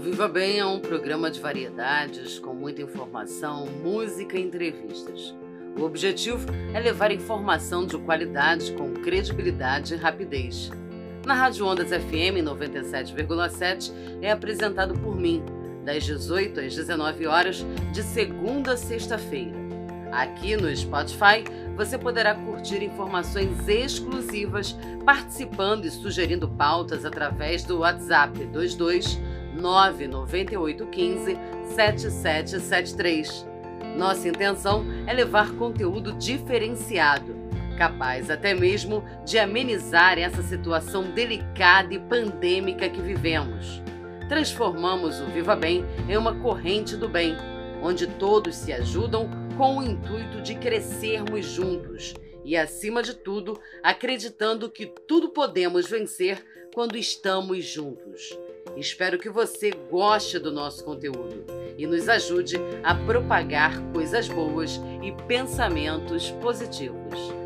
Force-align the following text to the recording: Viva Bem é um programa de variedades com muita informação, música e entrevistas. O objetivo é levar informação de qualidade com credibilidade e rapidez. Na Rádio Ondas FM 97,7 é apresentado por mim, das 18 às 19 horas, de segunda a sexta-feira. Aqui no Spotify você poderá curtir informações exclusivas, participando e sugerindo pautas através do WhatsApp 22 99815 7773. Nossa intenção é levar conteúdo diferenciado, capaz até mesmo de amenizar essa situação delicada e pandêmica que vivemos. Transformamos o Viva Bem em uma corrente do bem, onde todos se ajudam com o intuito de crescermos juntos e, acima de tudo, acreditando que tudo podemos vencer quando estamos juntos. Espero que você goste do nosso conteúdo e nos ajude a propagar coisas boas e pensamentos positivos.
Viva 0.00 0.26
Bem 0.26 0.58
é 0.58 0.64
um 0.64 0.80
programa 0.80 1.30
de 1.30 1.38
variedades 1.38 2.38
com 2.38 2.54
muita 2.54 2.80
informação, 2.80 3.66
música 3.66 4.38
e 4.38 4.40
entrevistas. 4.40 5.34
O 5.78 5.82
objetivo 5.82 6.46
é 6.72 6.80
levar 6.80 7.12
informação 7.12 7.84
de 7.84 7.98
qualidade 7.98 8.72
com 8.72 8.94
credibilidade 8.94 9.92
e 9.92 9.98
rapidez. 9.98 10.70
Na 11.26 11.34
Rádio 11.34 11.66
Ondas 11.66 11.88
FM 11.88 12.40
97,7 12.42 13.92
é 14.22 14.30
apresentado 14.30 14.94
por 15.00 15.14
mim, 15.14 15.42
das 15.84 16.02
18 16.04 16.60
às 16.60 16.74
19 16.74 17.26
horas, 17.26 17.62
de 17.92 18.02
segunda 18.02 18.72
a 18.72 18.76
sexta-feira. 18.78 19.52
Aqui 20.10 20.56
no 20.56 20.74
Spotify 20.74 21.44
você 21.76 21.98
poderá 21.98 22.34
curtir 22.34 22.82
informações 22.82 23.68
exclusivas, 23.68 24.74
participando 25.04 25.84
e 25.84 25.90
sugerindo 25.90 26.48
pautas 26.48 27.04
através 27.04 27.64
do 27.64 27.80
WhatsApp 27.80 28.38
22 28.38 29.20
99815 29.60 31.36
7773. 31.74 33.46
Nossa 33.96 34.28
intenção 34.28 34.84
é 35.06 35.12
levar 35.12 35.52
conteúdo 35.52 36.12
diferenciado, 36.14 37.36
capaz 37.76 38.30
até 38.30 38.54
mesmo 38.54 39.04
de 39.24 39.38
amenizar 39.38 40.18
essa 40.18 40.42
situação 40.42 41.10
delicada 41.10 41.92
e 41.94 41.98
pandêmica 41.98 42.88
que 42.88 43.00
vivemos. 43.00 43.82
Transformamos 44.28 45.20
o 45.20 45.26
Viva 45.26 45.56
Bem 45.56 45.84
em 46.08 46.16
uma 46.16 46.34
corrente 46.34 46.96
do 46.96 47.08
bem, 47.08 47.36
onde 47.82 48.06
todos 48.06 48.54
se 48.54 48.72
ajudam 48.72 49.28
com 49.56 49.78
o 49.78 49.82
intuito 49.82 50.40
de 50.40 50.54
crescermos 50.54 51.46
juntos 51.46 52.14
e, 52.44 52.56
acima 52.56 53.02
de 53.02 53.14
tudo, 53.14 53.58
acreditando 53.82 54.70
que 54.70 54.86
tudo 54.86 55.30
podemos 55.30 55.88
vencer 55.88 56.44
quando 56.72 56.96
estamos 56.96 57.64
juntos. 57.64 58.38
Espero 58.80 59.18
que 59.18 59.28
você 59.28 59.72
goste 59.90 60.38
do 60.38 60.50
nosso 60.50 60.82
conteúdo 60.82 61.44
e 61.76 61.86
nos 61.86 62.08
ajude 62.08 62.56
a 62.82 62.94
propagar 62.94 63.78
coisas 63.92 64.26
boas 64.26 64.80
e 65.02 65.12
pensamentos 65.28 66.30
positivos. 66.40 67.39